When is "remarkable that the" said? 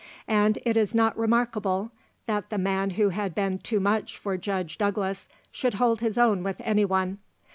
1.15-2.57